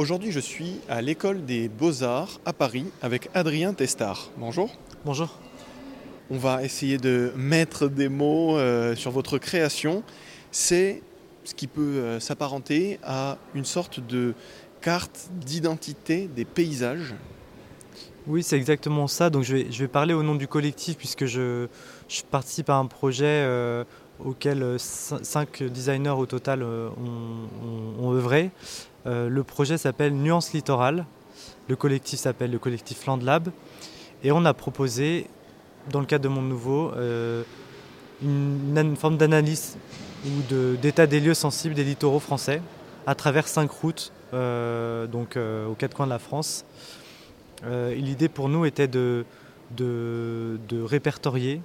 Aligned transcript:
Aujourd'hui, 0.00 0.32
je 0.32 0.40
suis 0.40 0.80
à 0.88 1.02
l'école 1.02 1.44
des 1.44 1.68
beaux-arts 1.68 2.40
à 2.46 2.54
Paris 2.54 2.86
avec 3.02 3.28
Adrien 3.34 3.74
Testard. 3.74 4.30
Bonjour. 4.38 4.74
Bonjour. 5.04 5.38
On 6.30 6.38
va 6.38 6.64
essayer 6.64 6.96
de 6.96 7.34
mettre 7.36 7.86
des 7.86 8.08
mots 8.08 8.56
euh, 8.56 8.96
sur 8.96 9.10
votre 9.10 9.36
création. 9.36 10.02
C'est 10.52 11.02
ce 11.44 11.52
qui 11.52 11.66
peut 11.66 11.82
euh, 11.82 12.18
s'apparenter 12.18 12.98
à 13.04 13.36
une 13.54 13.66
sorte 13.66 14.00
de 14.00 14.32
carte 14.80 15.28
d'identité 15.32 16.30
des 16.34 16.46
paysages. 16.46 17.14
Oui, 18.26 18.42
c'est 18.42 18.56
exactement 18.56 19.06
ça. 19.06 19.28
Donc 19.28 19.42
je 19.42 19.54
vais, 19.54 19.66
je 19.70 19.80
vais, 19.80 19.88
parler 19.88 20.14
au 20.14 20.22
nom 20.22 20.34
du 20.34 20.48
collectif 20.48 20.96
puisque 20.96 21.26
je, 21.26 21.66
je 22.08 22.22
participe 22.22 22.70
à 22.70 22.76
un 22.76 22.86
projet 22.86 23.26
euh, 23.26 23.84
auquel 24.24 24.62
euh, 24.62 24.78
cinq 24.78 25.62
designers 25.62 26.10
au 26.10 26.26
total 26.26 26.62
euh, 26.62 26.88
ont, 27.98 28.12
œuvré. 28.12 28.50
Euh, 29.06 29.28
le 29.28 29.44
projet 29.44 29.78
s'appelle 29.78 30.14
Nuance 30.14 30.52
Littoral. 30.52 31.06
Le 31.68 31.76
collectif 31.76 32.20
s'appelle 32.20 32.50
le 32.50 32.58
collectif 32.58 33.06
Land 33.06 33.20
Lab. 33.22 33.50
Et 34.22 34.32
on 34.32 34.44
a 34.44 34.54
proposé, 34.54 35.26
dans 35.90 36.00
le 36.00 36.06
cadre 36.06 36.24
de 36.24 36.28
Monde 36.28 36.48
Nouveau, 36.48 36.92
une, 38.22 38.96
forme 38.96 39.16
d'analyse 39.16 39.78
ou 40.26 40.76
d'état 40.76 41.06
de, 41.06 41.10
des 41.10 41.20
lieux 41.20 41.34
sensibles 41.34 41.74
des 41.74 41.84
littoraux 41.84 42.20
français 42.20 42.60
à 43.06 43.14
travers 43.14 43.48
cinq 43.48 43.70
routes, 43.70 44.12
donc 44.32 45.38
aux 45.38 45.74
quatre 45.74 45.94
coins 45.94 46.04
de 46.04 46.10
la 46.10 46.18
France. 46.18 46.66
L'idée 47.64 48.28
pour 48.28 48.50
nous 48.50 48.66
était 48.66 48.88
de 48.88 49.24
répertorier 50.84 51.62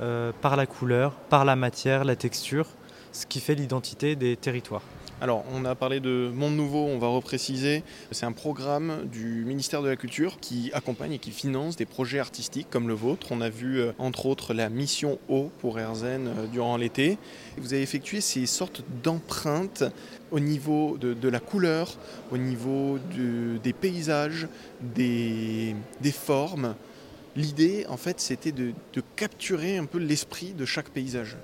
euh, 0.00 0.32
par 0.42 0.56
la 0.56 0.66
couleur, 0.66 1.12
par 1.30 1.44
la 1.44 1.56
matière, 1.56 2.04
la 2.04 2.16
texture, 2.16 2.66
ce 3.12 3.26
qui 3.26 3.40
fait 3.40 3.54
l'identité 3.54 4.16
des 4.16 4.36
territoires. 4.36 4.82
Alors, 5.18 5.44
on 5.50 5.64
a 5.64 5.74
parlé 5.74 5.98
de 5.98 6.30
Monde 6.34 6.56
Nouveau, 6.56 6.84
on 6.84 6.98
va 6.98 7.06
repréciser. 7.06 7.82
C'est 8.10 8.26
un 8.26 8.32
programme 8.32 9.06
du 9.10 9.46
ministère 9.46 9.80
de 9.80 9.88
la 9.88 9.96
Culture 9.96 10.36
qui 10.40 10.70
accompagne 10.74 11.12
et 11.12 11.18
qui 11.18 11.30
finance 11.30 11.76
des 11.76 11.86
projets 11.86 12.18
artistiques 12.18 12.68
comme 12.68 12.86
le 12.86 12.92
vôtre. 12.92 13.28
On 13.30 13.40
a 13.40 13.48
vu, 13.48 13.80
euh, 13.80 13.92
entre 13.98 14.26
autres, 14.26 14.52
la 14.52 14.68
mission 14.68 15.18
eau 15.30 15.50
pour 15.60 15.80
Erzen 15.80 16.28
euh, 16.28 16.46
durant 16.48 16.76
l'été. 16.76 17.16
Vous 17.56 17.72
avez 17.72 17.82
effectué 17.82 18.20
ces 18.20 18.44
sortes 18.44 18.84
d'empreintes 19.02 19.84
au 20.30 20.40
niveau 20.40 20.98
de, 20.98 21.28
la 21.28 21.40
couleur, 21.40 21.96
au 22.30 22.36
niveau 22.36 22.98
de, 23.16 23.56
des 23.56 23.72
paysages, 23.72 24.48
des 24.82 25.74
formes. 26.12 26.74
L'idée, 27.36 27.86
en 27.88 27.96
fait, 27.96 28.20
c'était 28.20 28.52
de, 28.52 28.72
capturer 29.14 29.76
un 29.76 29.84
peu 29.84 29.98
l'esprit 29.98 30.52
de 30.52 30.64
chaque 30.64 30.88
paysage. 30.90 31.36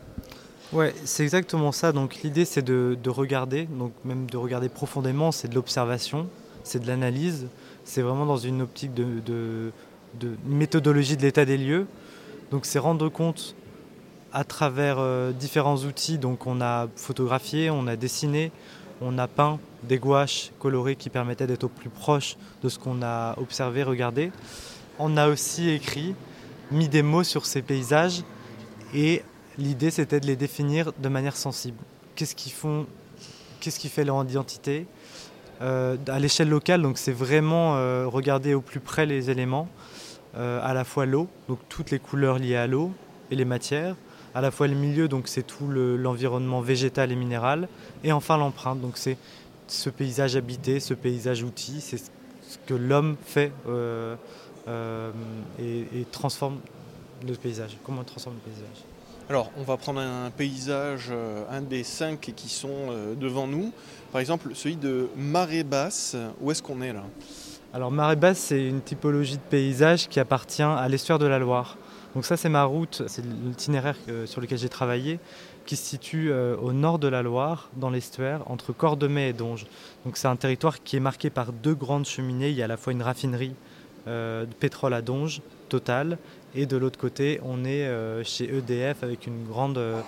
Ouais, 0.73 0.95
c'est 1.05 1.23
exactement 1.23 1.71
ça. 1.71 1.93
Donc 1.93 2.23
l'idée 2.23 2.47
c'est 2.47 2.63
de, 2.63 2.97
de, 3.01 3.11
regarder, 3.11 3.65
donc 3.67 3.93
même 4.07 4.25
de 4.25 4.39
regarder 4.39 4.71
profondément, 4.71 5.31
c'est 5.31 5.49
de 5.49 5.55
l'observation, 5.55 6.29
c'est 6.65 6.81
de 6.81 6.87
l'analyse, 6.87 7.47
c'est 7.85 8.01
vraiment 8.01 8.25
dans 8.25 8.39
une 8.39 8.63
optique 8.63 8.95
de 8.95 9.71
méthodologie 10.47 11.19
de 11.19 11.23
l'état 11.23 11.45
des 11.45 11.59
lieux. 11.59 11.87
Donc 12.51 12.65
c'est 12.65 12.79
rendre 12.79 13.11
compte 13.11 13.55
à 14.33 14.45
travers 14.45 14.97
euh, 14.99 15.33
différents 15.33 15.79
outils. 15.79 16.19
Donc 16.19 16.47
on 16.47 16.61
a 16.61 16.89
photographié, 16.97 17.71
on 17.71 17.87
a 17.87 17.97
dessiné, 17.97 18.51
on 19.01 19.19
a 19.19 19.29
peint 19.29 19.59
des 19.83 19.99
gouaches 19.99 20.53
colorées 20.59 20.97
qui 20.97 21.11
permettaient 21.11 21.47
d'être 21.47 21.65
au 21.65 21.69
plus 21.69 21.91
proche 21.91 22.37
de 22.63 22.69
ce 22.69 22.79
qu'on 22.79 23.03
a 23.03 23.35
observé, 23.39 23.83
regardé. 23.83 24.31
On 25.05 25.17
a 25.17 25.27
aussi 25.27 25.69
écrit, 25.69 26.15
mis 26.71 26.89
des 26.89 27.03
mots 27.03 27.25
sur 27.25 27.45
ces 27.45 27.61
paysages 27.61 28.23
et 28.95 29.25
l'idée 29.59 29.91
c'était 29.91 30.21
de 30.21 30.27
les 30.27 30.37
définir 30.37 30.93
de 30.97 31.09
manière 31.09 31.37
sensible. 31.37 31.79
Qu'est-ce 32.15 32.37
qu'ils 32.37 32.53
font? 32.53 32.87
Qu'est-ce 33.59 33.81
qui 33.81 33.89
fait 33.89 34.05
leur 34.05 34.23
identité? 34.23 34.87
Euh, 35.61 35.97
À 36.07 36.21
l'échelle 36.21 36.49
locale, 36.49 36.83
donc 36.83 36.99
c'est 36.99 37.11
vraiment 37.11 37.75
euh, 37.75 38.07
regarder 38.07 38.55
au 38.55 38.61
plus 38.61 38.79
près 38.79 39.05
les 39.05 39.29
éléments, 39.29 39.69
euh, 40.37 40.61
à 40.63 40.73
la 40.73 40.85
fois 40.85 41.05
l'eau, 41.05 41.27
donc 41.49 41.59
toutes 41.69 41.91
les 41.91 41.99
couleurs 41.99 42.39
liées 42.39 42.55
à 42.55 42.69
l'eau 42.69 42.93
et 43.33 43.35
les 43.35 43.45
matières, 43.45 43.97
à 44.37 44.41
la 44.41 44.53
fois 44.53 44.69
le 44.69 44.77
milieu, 44.77 45.09
donc 45.09 45.27
c'est 45.27 45.45
tout 45.45 45.67
l'environnement 45.67 46.61
le, 46.61 46.67
végétal 46.67 47.11
et 47.11 47.17
minéral, 47.17 47.69
et 48.05 48.13
enfin 48.13 48.37
l'empreinte, 48.37 48.81
donc 48.81 48.97
c'est 48.99 49.17
ce 49.67 49.91
paysage 49.91 50.37
habité, 50.37 50.79
ce 50.79 50.95
paysage 50.95 51.43
outil, 51.43 51.81
c'est 51.81 51.99
ce 51.99 52.59
que 52.69 52.75
l'homme 52.75 53.17
fait 53.27 53.51
et, 54.69 56.01
et 56.01 56.05
transforme 56.11 56.59
le 57.27 57.35
paysage. 57.35 57.77
Comment 57.85 58.03
on 58.03 58.05
transforme 58.05 58.37
le 58.37 58.51
paysage 58.51 58.85
alors, 59.29 59.51
on 59.57 59.63
va 59.63 59.77
prendre 59.77 60.01
un 60.01 60.31
paysage, 60.31 61.09
euh, 61.11 61.45
un 61.49 61.63
des 61.63 61.85
cinq 61.85 62.33
qui 62.37 62.49
sont 62.49 62.69
euh, 62.91 63.15
devant 63.15 63.47
nous. 63.47 63.73
Par 64.11 64.21
exemple, 64.21 64.51
celui 64.53 64.77
de 64.77 65.09
Marée 65.17 65.63
Basse. 65.63 66.17
Où 66.41 66.51
est-ce 66.51 66.63
qu'on 66.63 66.83
est 66.83 66.93
là 66.93 67.05
Alors, 67.73 67.91
Marée 67.91 68.17
Basse, 68.17 68.39
c'est 68.39 68.67
une 68.67 68.83
typologie 68.83 69.37
de 69.37 69.43
paysage 69.43 70.09
qui 70.09 70.21
appartient 70.21 70.63
à 70.63 70.87
l'estuaire 70.89 71.19
de 71.19 71.27
la 71.27 71.39
Loire. 71.39 71.79
Donc 72.15 72.27
ça, 72.27 72.37
c'est 72.37 72.51
ma 72.51 72.65
route, 72.65 73.05
c'est 73.07 73.25
l'itinéraire 73.25 73.97
sur 74.27 74.43
lequel 74.43 74.59
j'ai 74.59 74.69
travaillé, 74.69 75.19
qui 75.65 75.77
se 75.77 75.85
situe 75.85 76.31
euh, 76.31 76.57
au 76.57 76.73
nord 76.75 76.99
de 76.99 77.09
la 77.09 77.23
Loire, 77.23 77.71
dans 77.77 77.89
l'estuaire, 77.89 78.43
entre 78.51 78.73
Cordemais 78.75 79.31
et 79.31 79.33
Donge. 79.33 79.65
Donc 80.05 80.19
c'est 80.19 80.29
un 80.29 80.37
territoire 80.37 80.83
qui 80.83 80.97
est 80.97 81.01
marqué 81.01 81.31
par 81.31 81.53
deux 81.53 81.75
grandes 81.75 82.05
cheminées. 82.05 82.51
Il 82.51 82.57
y 82.57 82.61
a 82.61 82.67
à 82.67 82.69
la 82.69 82.77
fois 82.77 82.93
une 82.93 83.03
raffinerie 83.03 83.55
euh, 84.07 84.47
pétrole 84.61 84.95
à 84.95 85.03
Donge, 85.03 85.43
Total, 85.69 86.19
et 86.55 86.67
de 86.67 86.77
l'autre 86.77 86.99
côté, 86.99 87.41
on 87.45 87.65
est 87.65 87.87
euh, 87.87 88.23
chez 88.25 88.45
EDF 88.45 89.03
avec 89.03 89.27
une 89.27 89.45
grande 89.45 89.79
euh, 89.79 90.03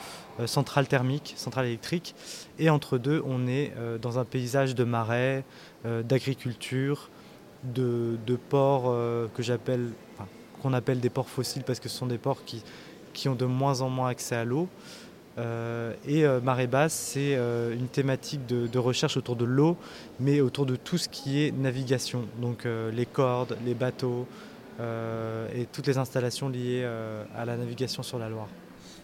centrale 0.46 0.86
thermique, 0.86 1.34
centrale 1.36 1.66
électrique. 1.66 2.14
Et 2.58 2.70
entre 2.70 2.98
deux, 2.98 3.22
on 3.24 3.46
est 3.46 3.72
dans 4.02 4.18
un 4.18 4.24
paysage 4.24 4.74
de 4.74 4.82
marais, 4.84 5.44
d'agriculture, 5.84 7.08
de, 7.62 8.18
ports 8.48 8.92
que 9.32 9.42
j'appelle, 9.42 9.90
qu'on 10.60 10.72
appelle 10.72 10.98
des 10.98 11.08
ports 11.08 11.28
fossiles 11.28 11.62
parce 11.62 11.78
que 11.78 11.88
ce 11.88 11.96
sont 11.96 12.06
des 12.06 12.18
ports 12.18 12.42
qui 13.12 13.28
ont 13.28 13.36
de 13.36 13.44
moins 13.44 13.80
en 13.80 13.88
moins 13.88 14.08
accès 14.08 14.34
à 14.34 14.44
l'eau. 14.44 14.68
Euh, 15.36 15.92
et 16.06 16.24
euh, 16.24 16.40
marée 16.40 16.66
basse, 16.66 16.92
c'est 16.92 17.34
euh, 17.34 17.74
une 17.74 17.88
thématique 17.88 18.46
de, 18.46 18.66
de 18.66 18.78
recherche 18.78 19.16
autour 19.16 19.36
de 19.36 19.44
l'eau, 19.44 19.76
mais 20.20 20.40
autour 20.40 20.66
de 20.66 20.76
tout 20.76 20.98
ce 20.98 21.08
qui 21.08 21.42
est 21.42 21.50
navigation, 21.50 22.24
donc 22.40 22.66
les 22.92 23.06
cordes, 23.06 23.56
les 23.64 23.74
bateaux, 23.74 24.26
et 24.80 25.66
toutes 25.72 25.86
les 25.86 25.98
installations 25.98 26.48
liées 26.48 26.84
à 27.36 27.44
la 27.44 27.56
navigation 27.56 28.02
sur 28.02 28.18
la 28.18 28.28
Loire. 28.28 28.48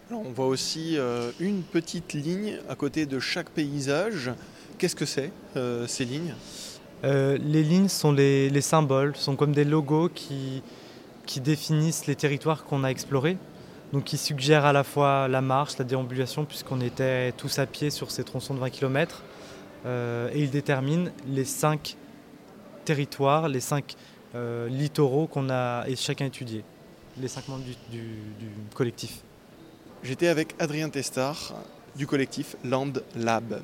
Alors 0.09 0.23
on 0.25 0.31
voit 0.31 0.47
aussi 0.47 0.97
une 1.39 1.61
petite 1.61 2.13
ligne 2.13 2.57
à 2.67 2.75
côté 2.75 3.05
de 3.05 3.19
chaque 3.19 3.49
paysage. 3.49 4.31
Qu'est-ce 4.77 4.95
que 4.95 5.05
c'est 5.05 5.31
ces 5.87 6.05
lignes? 6.05 6.33
Euh, 7.03 7.37
Les 7.41 7.63
lignes 7.63 7.87
sont 7.87 8.11
les, 8.11 8.49
les, 8.49 8.61
symboles, 8.61 9.15
sont 9.15 9.35
comme 9.35 9.53
des 9.53 9.65
logos 9.65 10.09
qui, 10.09 10.61
qui 11.25 11.39
définissent 11.41 12.05
les 12.07 12.15
territoires 12.15 12.63
qu'on 12.63 12.83
a 12.83 12.89
explorés. 12.89 13.37
Donc 13.93 14.05
qui 14.05 14.17
suggèrent 14.17 14.65
à 14.65 14.73
la 14.73 14.83
fois 14.83 15.27
la 15.27 15.41
marche, 15.41 15.77
la 15.77 15.85
déambulation, 15.85 16.45
puisqu'on 16.45 16.79
était 16.81 17.31
tous 17.33 17.59
à 17.59 17.65
pied 17.65 17.89
sur 17.89 18.09
ces 18.09 18.23
tronçons 18.23 18.53
de 18.53 18.59
20 18.59 18.69
km. 18.69 19.21
Euh, 19.85 20.29
et 20.33 20.41
ils 20.41 20.49
déterminent 20.51 21.11
les 21.27 21.45
cinq 21.45 21.97
territoires, 22.85 23.49
les 23.49 23.59
cinq 23.59 23.95
euh, 24.35 24.69
littoraux 24.69 25.27
qu'on 25.27 25.49
a 25.49 25.85
et 25.87 25.95
chacun 25.95 26.25
étudié, 26.25 26.63
les 27.17 27.27
cinq 27.27 27.47
membres 27.47 27.63
du 27.89 28.23
collectif. 28.73 29.23
J'étais 30.03 30.27
avec 30.27 30.55
Adrien 30.59 30.89
Testard 30.89 31.53
du 31.95 32.07
collectif 32.07 32.55
Land 32.63 32.93
Lab. 33.15 33.61